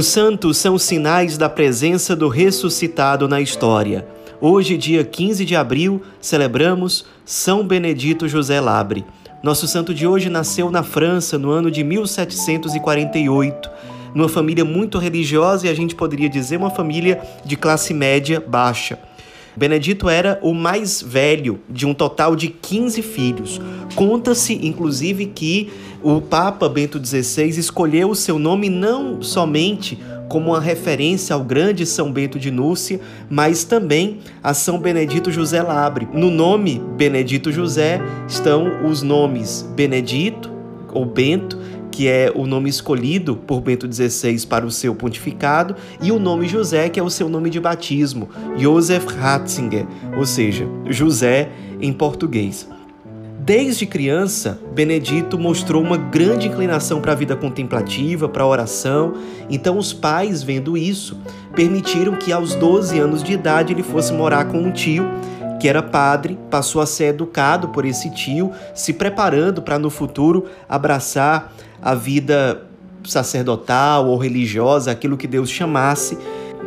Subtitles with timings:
[0.00, 4.08] Os santos são sinais da presença do ressuscitado na história.
[4.40, 9.04] Hoje, dia 15 de abril, celebramos São Benedito José Labre.
[9.42, 13.70] Nosso santo de hoje nasceu na França no ano de 1748,
[14.14, 18.98] numa família muito religiosa e a gente poderia dizer uma família de classe média baixa.
[19.54, 23.60] Benedito era o mais velho de um total de 15 filhos.
[23.94, 25.70] Conta-se, inclusive, que
[26.02, 31.84] o Papa Bento XVI escolheu o seu nome não somente como uma referência ao grande
[31.84, 36.08] São Bento de Núrcia, mas também a São Benedito José Labre.
[36.12, 40.50] No nome Benedito José estão os nomes Benedito
[40.92, 41.58] ou Bento
[41.90, 46.48] que é o nome escolhido por Bento XVI para o seu pontificado, e o nome
[46.48, 52.66] José, que é o seu nome de batismo, Josef Ratzinger, ou seja, José em português.
[53.50, 59.14] Desde criança, Benedito mostrou uma grande inclinação para a vida contemplativa, para a oração.
[59.50, 61.18] Então, os pais, vendo isso,
[61.52, 65.04] permitiram que aos 12 anos de idade ele fosse morar com um tio
[65.58, 70.46] que era padre, passou a ser educado por esse tio, se preparando para no futuro
[70.68, 72.62] abraçar a vida
[73.02, 76.16] sacerdotal ou religiosa, aquilo que Deus chamasse.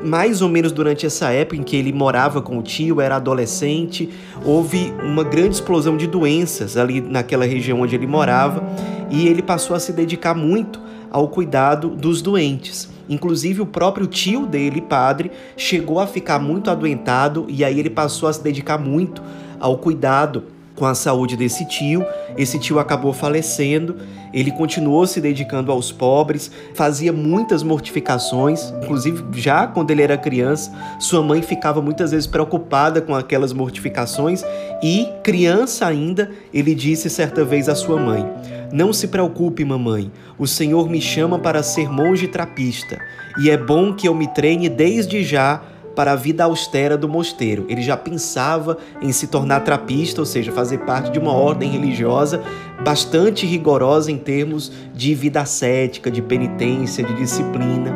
[0.03, 4.09] Mais ou menos durante essa época em que ele morava com o tio, era adolescente,
[4.45, 8.64] houve uma grande explosão de doenças ali naquela região onde ele morava
[9.09, 12.89] e ele passou a se dedicar muito ao cuidado dos doentes.
[13.08, 18.27] Inclusive, o próprio tio dele, padre, chegou a ficar muito adoentado e aí ele passou
[18.27, 19.21] a se dedicar muito
[19.59, 20.44] ao cuidado
[20.84, 22.06] com a saúde desse tio.
[22.38, 23.95] Esse tio acabou falecendo.
[24.34, 30.73] Ele continuou se dedicando aos pobres, fazia muitas mortificações, inclusive já quando ele era criança,
[30.99, 34.44] sua mãe ficava muitas vezes preocupada com aquelas mortificações
[34.83, 38.27] e, criança ainda, ele disse certa vez à sua mãe:
[38.73, 43.00] Não se preocupe, mamãe, o Senhor me chama para ser monge trapista
[43.39, 45.61] e é bom que eu me treine desde já
[45.95, 47.65] para a vida austera do mosteiro.
[47.70, 52.43] Ele já pensava em se tornar trapista, ou seja, fazer parte de uma ordem religiosa
[52.83, 57.93] bastante rigorosa em termos de vida ascética, de penitência, de disciplina.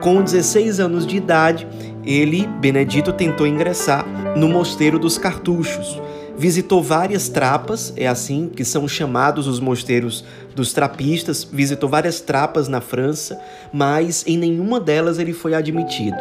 [0.00, 1.66] Com 16 anos de idade,
[2.04, 4.04] ele, Benedito, tentou ingressar
[4.36, 6.00] no mosteiro dos Cartuchos.
[6.36, 10.24] Visitou várias trapas, é assim que são chamados os mosteiros
[10.56, 13.38] dos trapistas, visitou várias trapas na França,
[13.72, 16.16] mas em nenhuma delas ele foi admitido.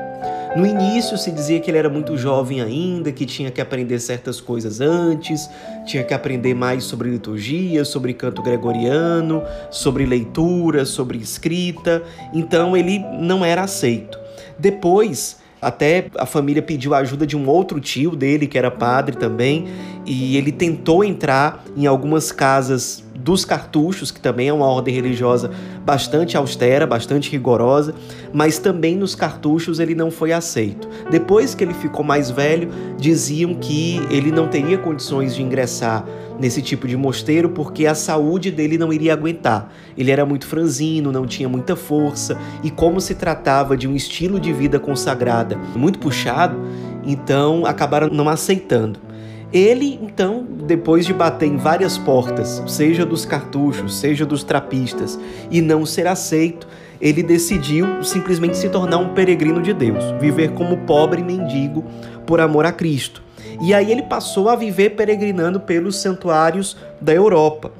[0.53, 4.41] No início se dizia que ele era muito jovem ainda, que tinha que aprender certas
[4.41, 5.50] coisas antes,
[5.85, 12.03] tinha que aprender mais sobre liturgia, sobre canto gregoriano, sobre leitura, sobre escrita,
[12.34, 14.19] então ele não era aceito.
[14.59, 19.16] Depois, até a família pediu a ajuda de um outro tio dele, que era padre
[19.16, 19.67] também,
[20.06, 25.51] e ele tentou entrar em algumas casas dos cartuchos, que também é uma ordem religiosa
[25.85, 27.94] bastante austera, bastante rigorosa,
[28.34, 30.90] mas também nos cartuchos ele não foi aceito.
[31.09, 36.03] Depois que ele ficou mais velho, diziam que ele não teria condições de ingressar
[36.40, 39.72] nesse tipo de mosteiro porque a saúde dele não iria aguentar.
[39.95, 44.40] Ele era muito franzino, não tinha muita força e como se tratava de um estilo
[44.40, 46.57] de vida consagrada muito puxado,
[47.06, 49.10] então acabaram não aceitando.
[49.53, 55.19] Ele, então, depois de bater em várias portas, seja dos cartuchos, seja dos trapistas,
[55.50, 56.67] e não ser aceito,
[57.01, 61.84] ele decidiu simplesmente se tornar um peregrino de Deus, viver como pobre mendigo
[62.25, 63.22] por amor a Cristo.
[63.61, 67.72] E aí ele passou a viver peregrinando pelos santuários da Europa.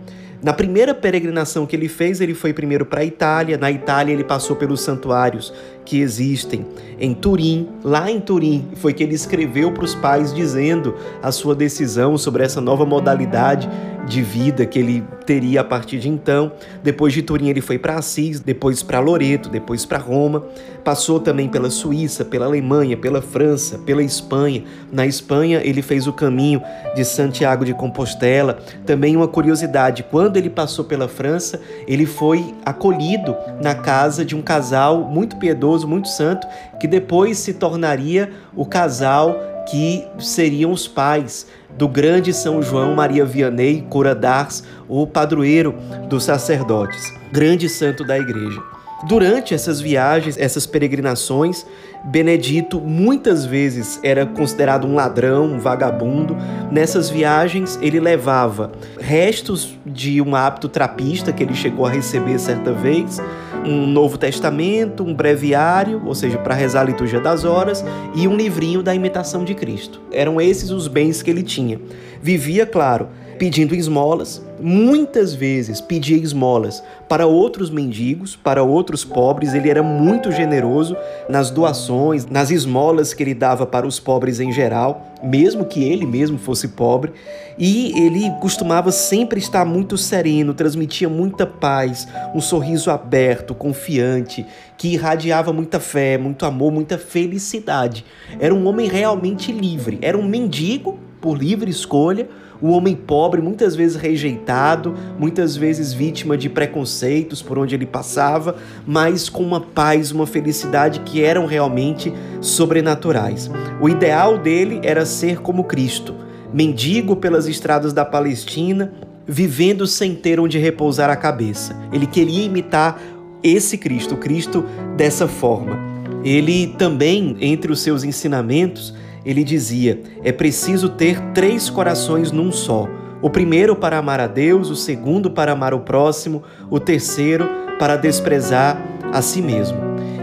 [0.44, 3.60] Na primeira peregrinação que ele fez, ele foi primeiro para a Itália.
[3.60, 5.54] Na Itália, ele passou pelos santuários
[5.86, 6.66] que existem
[7.00, 7.68] em Turim.
[7.84, 12.44] Lá em Turim foi que ele escreveu para os pais dizendo a sua decisão sobre
[12.44, 13.70] essa nova modalidade
[14.08, 16.52] de vida que ele teria a partir de então.
[16.84, 20.44] Depois de Turim, ele foi para Assis, depois para Loreto, depois para Roma.
[20.84, 24.64] Passou também pela Suíça, pela Alemanha, pela França, pela Espanha.
[24.92, 26.62] Na Espanha, ele fez o caminho
[26.96, 28.60] de Santiago de Compostela.
[28.86, 34.42] Também uma curiosidade: quando ele passou pela França, ele foi acolhido na casa de um
[34.42, 36.48] casal muito piedoso, muito santo,
[36.80, 39.36] que depois se tornaria o casal
[39.70, 41.48] que seriam os pais
[41.78, 45.76] do grande São João Maria Vianney Cura d'Ars, o padroeiro
[46.10, 48.62] dos sacerdotes, grande santo da igreja.
[49.08, 51.66] Durante essas viagens, essas peregrinações,
[52.04, 56.38] Benedito muitas vezes era considerado um ladrão, um vagabundo.
[56.72, 62.72] Nessas viagens, ele levava restos de um hábito trapista que ele chegou a receber certa
[62.72, 63.20] vez,
[63.66, 67.84] um Novo Testamento, um breviário, ou seja, para rezar a liturgia das horas,
[68.16, 70.02] e um livrinho da imitação de Cristo.
[70.12, 71.80] Eram esses os bens que ele tinha.
[72.22, 73.10] Vivia, claro,
[73.42, 79.56] pedindo esmolas, muitas vezes pedia esmolas para outros mendigos, para outros pobres.
[79.56, 80.96] Ele era muito generoso
[81.28, 86.06] nas doações, nas esmolas que ele dava para os pobres em geral, mesmo que ele
[86.06, 87.14] mesmo fosse pobre.
[87.58, 94.46] E ele costumava sempre estar muito sereno, transmitia muita paz, um sorriso aberto, confiante,
[94.78, 98.06] que irradiava muita fé, muito amor, muita felicidade.
[98.40, 102.28] Era um homem realmente livre, era um mendigo por livre escolha,
[102.62, 108.56] o homem pobre, muitas vezes rejeitado, muitas vezes vítima de preconceitos por onde ele passava,
[108.86, 113.50] mas com uma paz, uma felicidade que eram realmente sobrenaturais.
[113.82, 116.14] O ideal dele era ser como Cristo,
[116.54, 118.94] mendigo pelas estradas da Palestina,
[119.26, 121.76] vivendo sem ter onde repousar a cabeça.
[121.92, 123.02] Ele queria imitar
[123.44, 124.64] esse Cristo, o Cristo
[124.96, 125.80] dessa forma.
[126.24, 128.94] Ele também, entre os seus ensinamentos,
[129.26, 132.88] ele dizia: é preciso ter três corações num só.
[133.22, 137.48] O primeiro para amar a Deus, o segundo para amar o próximo, o terceiro
[137.78, 138.82] para desprezar
[139.14, 139.78] a si mesmo.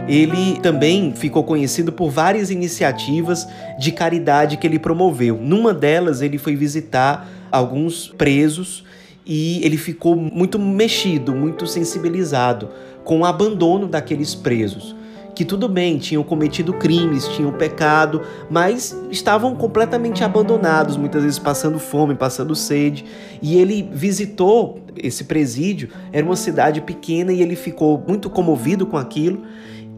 [0.09, 3.47] Ele também ficou conhecido por várias iniciativas
[3.79, 5.39] de caridade que ele promoveu.
[5.41, 8.85] Numa delas, ele foi visitar alguns presos
[9.25, 12.71] e ele ficou muito mexido, muito sensibilizado
[13.05, 14.97] com o abandono daqueles presos
[15.39, 21.79] que tudo bem, tinham cometido crimes, tinham pecado, mas estavam completamente abandonados, muitas vezes passando
[21.79, 23.05] fome, passando sede.
[23.41, 28.97] E ele visitou esse presídio, era uma cidade pequena e ele ficou muito comovido com
[28.97, 29.45] aquilo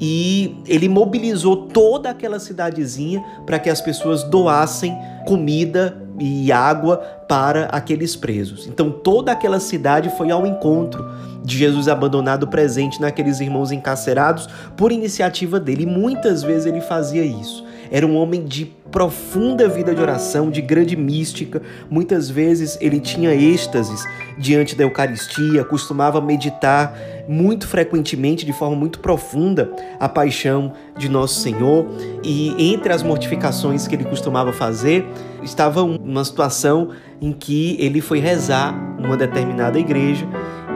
[0.01, 6.97] e ele mobilizou toda aquela cidadezinha para que as pessoas doassem comida e água
[7.29, 8.67] para aqueles presos.
[8.67, 11.05] Então toda aquela cidade foi ao encontro
[11.45, 15.83] de Jesus abandonado presente naqueles irmãos encarcerados por iniciativa dele.
[15.83, 17.65] E muitas vezes ele fazia isso.
[17.91, 21.63] Era um homem de profunda vida de oração, de grande mística.
[21.89, 24.05] Muitas vezes ele tinha êxtases
[24.39, 26.97] diante da Eucaristia, costumava meditar
[27.29, 31.87] muito frequentemente, de forma muito profunda, a paixão de Nosso Senhor.
[32.25, 35.07] E entre as mortificações que ele costumava fazer,
[35.43, 36.91] estava uma situação
[37.21, 40.27] em que ele foi rezar numa determinada igreja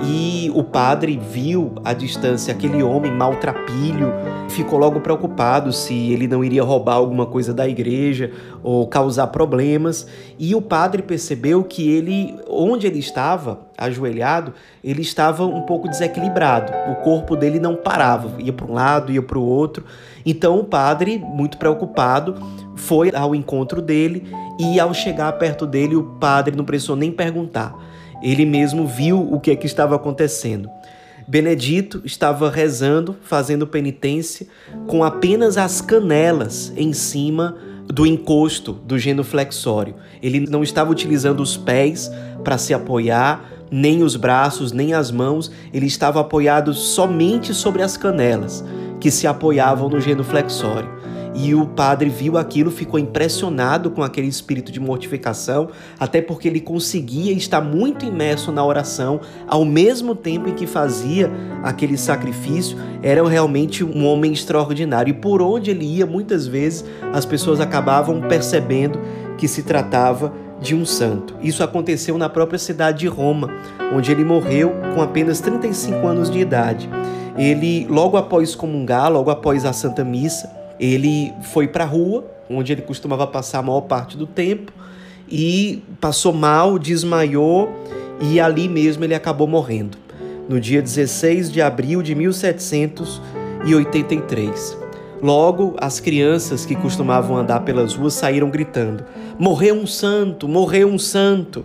[0.03, 4.13] e o padre viu à distância aquele homem maltrapilho,
[4.49, 8.31] ficou logo preocupado se ele não iria roubar alguma coisa da igreja
[8.63, 10.07] ou causar problemas.
[10.39, 14.53] E o padre percebeu que ele, onde ele estava, ajoelhado,
[14.83, 16.73] ele estava um pouco desequilibrado.
[16.91, 19.85] O corpo dele não parava, ia para um lado, ia para o outro.
[20.27, 22.35] Então o padre, muito preocupado,
[22.75, 24.27] foi ao encontro dele
[24.59, 27.75] e ao chegar perto dele, o padre não precisou nem perguntar
[28.25, 30.71] ele mesmo viu o que, é que estava acontecendo.
[31.29, 34.47] Benedito estava rezando, fazendo penitência,
[34.87, 37.57] com apenas as canelas em cima
[37.87, 39.95] do encosto do genuflexório.
[40.23, 42.11] Ele não estava utilizando os pés
[42.43, 47.97] para se apoiar, nem os braços, nem as mãos, ele estava apoiado somente sobre as
[47.97, 48.65] canelas
[49.01, 50.89] que se apoiavam no genuflexório.
[51.35, 56.61] E o padre viu aquilo, ficou impressionado com aquele espírito de mortificação, até porque ele
[56.61, 61.31] conseguia estar muito imerso na oração ao mesmo tempo em que fazia
[61.63, 62.79] aquele sacrifício.
[63.03, 65.11] Era realmente um homem extraordinário.
[65.11, 69.01] E por onde ele ia, muitas vezes as pessoas acabavam percebendo
[69.37, 71.35] que se tratava de um santo.
[71.43, 73.51] Isso aconteceu na própria cidade de Roma,
[73.93, 76.89] onde ele morreu com apenas 35 anos de idade.
[77.37, 82.73] Ele, logo após comungar, logo após a Santa Missa, ele foi para a rua, onde
[82.73, 84.73] ele costumava passar a maior parte do tempo,
[85.29, 87.71] e passou mal, desmaiou
[88.21, 89.97] e ali mesmo ele acabou morrendo,
[90.49, 94.79] no dia 16 de abril de 1783.
[95.23, 99.05] Logo, as crianças que costumavam andar pelas ruas saíram gritando:
[99.39, 101.65] Morreu um santo, morreu um santo.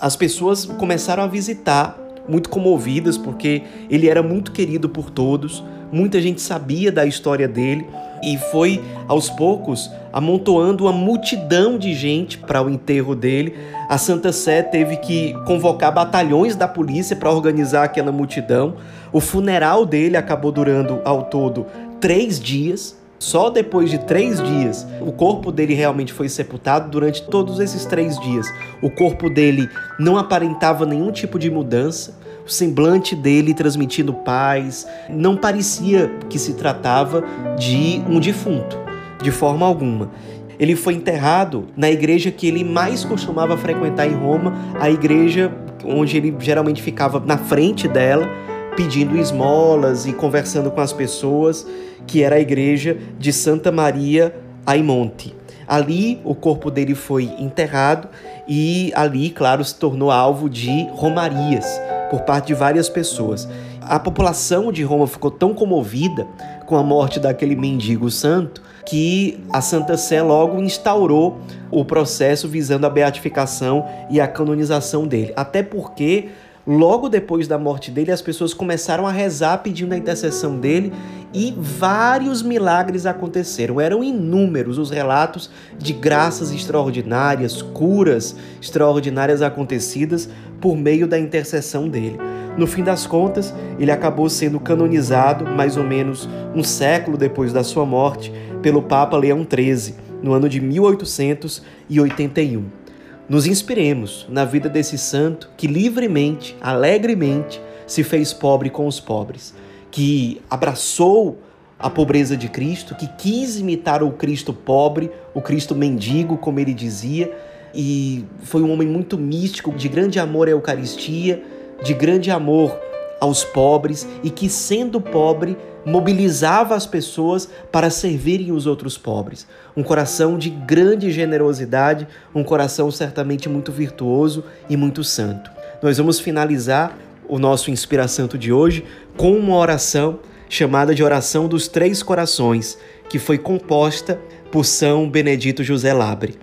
[0.00, 5.62] As pessoas começaram a visitar, muito comovidas, porque ele era muito querido por todos,
[5.94, 7.86] muita gente sabia da história dele
[8.20, 13.54] e foi aos poucos amontoando uma multidão de gente para o enterro dele.
[13.88, 18.74] A Santa Sé teve que convocar batalhões da polícia para organizar aquela multidão.
[19.12, 21.66] O funeral dele acabou durando ao todo
[22.00, 22.96] três dias.
[23.16, 26.90] Só depois de três dias, o corpo dele realmente foi sepultado.
[26.90, 28.46] Durante todos esses três dias,
[28.82, 34.86] o corpo dele não aparentava nenhum tipo de mudança o semblante dele transmitindo paz.
[35.08, 37.24] Não parecia que se tratava
[37.58, 38.78] de um defunto,
[39.22, 40.10] de forma alguma.
[40.58, 45.52] Ele foi enterrado na igreja que ele mais costumava frequentar em Roma, a igreja
[45.84, 48.28] onde ele geralmente ficava na frente dela,
[48.76, 51.66] pedindo esmolas e conversando com as pessoas,
[52.06, 54.34] que era a igreja de Santa Maria
[54.64, 55.34] Aimonte.
[55.66, 58.08] Ali o corpo dele foi enterrado
[58.46, 61.66] e ali, claro, se tornou alvo de romarias
[62.14, 63.48] por parte de várias pessoas.
[63.80, 66.24] A população de Roma ficou tão comovida
[66.64, 71.40] com a morte daquele mendigo santo que a Santa Sé logo instaurou
[71.72, 75.32] o processo visando a beatificação e a canonização dele.
[75.34, 76.28] Até porque
[76.66, 80.94] Logo depois da morte dele, as pessoas começaram a rezar pedindo a intercessão dele
[81.32, 83.78] e vários milagres aconteceram.
[83.78, 90.26] Eram inúmeros os relatos de graças extraordinárias, curas extraordinárias acontecidas
[90.58, 92.18] por meio da intercessão dele.
[92.56, 97.62] No fim das contas, ele acabou sendo canonizado mais ou menos um século depois da
[97.62, 102.83] sua morte pelo Papa Leão XIII, no ano de 1881
[103.28, 109.54] nos inspiremos na vida desse santo que livremente, alegremente se fez pobre com os pobres,
[109.90, 111.38] que abraçou
[111.78, 116.72] a pobreza de Cristo, que quis imitar o Cristo pobre, o Cristo mendigo, como ele
[116.72, 117.32] dizia,
[117.74, 121.42] e foi um homem muito místico, de grande amor à Eucaristia,
[121.82, 122.78] de grande amor
[123.20, 129.46] aos pobres e que, sendo pobre, mobilizava as pessoas para servirem os outros pobres.
[129.76, 135.50] Um coração de grande generosidade, um coração certamente muito virtuoso e muito santo.
[135.82, 136.96] Nós vamos finalizar
[137.28, 138.84] o nosso Inspira Santo de hoje
[139.16, 144.20] com uma oração chamada de Oração dos Três Corações, que foi composta
[144.52, 146.38] por São Benedito José Labre.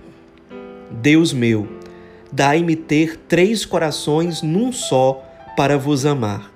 [0.89, 1.67] Deus meu,
[2.31, 5.23] dai-me ter três corações num só
[5.55, 6.51] para vos amar.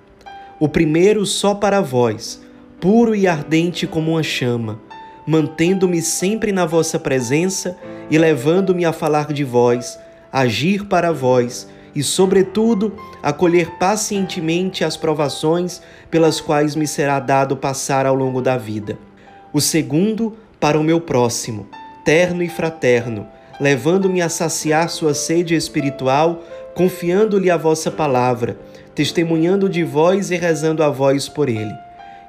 [0.60, 2.42] O primeiro só para vós,
[2.80, 4.80] puro e ardente como uma chama,
[5.26, 7.78] mantendo-me sempre na vossa presença
[8.10, 9.98] e levando-me a falar de vós,
[10.32, 18.06] agir para vós e, sobretudo, acolher pacientemente as provações pelas quais me será dado passar
[18.06, 18.98] ao longo da vida.
[19.54, 21.68] O segundo, para o meu próximo,
[22.04, 23.28] terno e fraterno,
[23.60, 26.44] levando-me a saciar sua sede espiritual,
[26.76, 28.60] confiando-lhe a vossa palavra,
[28.94, 31.85] testemunhando de vós e rezando a vós por ele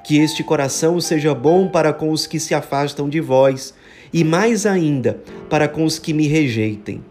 [0.06, 3.74] que este coração seja bom para com os que se afastam de vós,
[4.12, 5.20] e mais ainda
[5.50, 7.02] para com os que me rejeitem.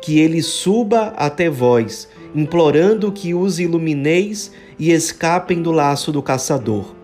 [0.00, 6.94] Que ele suba até vós, implorando que os ilumineis e escapem do laço do caçador.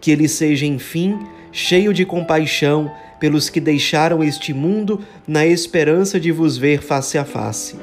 [0.00, 1.18] Que ele seja, enfim,
[1.52, 2.90] cheio de compaixão
[3.20, 7.76] pelos que deixaram este mundo na esperança de vos ver face a face.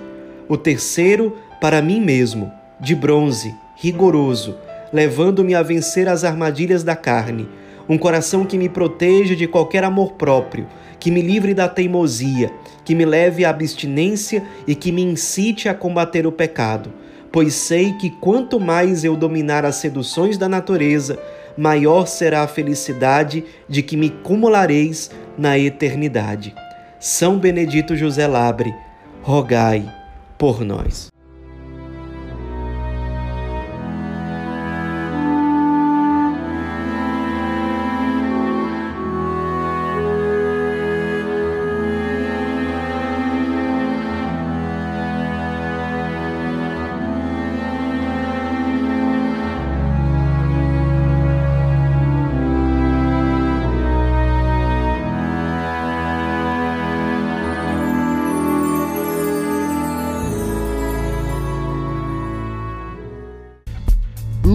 [0.49, 4.55] O terceiro, para mim mesmo, de bronze, rigoroso,
[4.95, 7.49] levando-me a vencer as armadilhas da carne,
[7.87, 12.49] um coração que me proteja de qualquer amor próprio, que me livre da teimosia,
[12.85, 16.93] que me leve à abstinência e que me incite a combater o pecado,
[17.29, 21.19] pois sei que quanto mais eu dominar as seduções da natureza,
[21.57, 26.55] maior será a felicidade de que me cumulareis na eternidade.
[27.01, 28.73] São Benedito José Labre,
[29.21, 29.93] rogai
[30.37, 31.13] por nós.